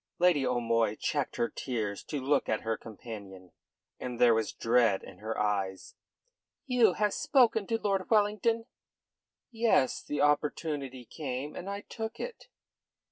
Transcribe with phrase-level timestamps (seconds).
[0.17, 3.51] Lady O'Moy checked her tears to look at her companion,
[3.99, 5.93] and there was dread in her eyes.
[6.65, 8.65] "You have spoken to Lord Wellington?"
[9.51, 10.01] "Yes.
[10.01, 12.45] The opportunity came, and I took it."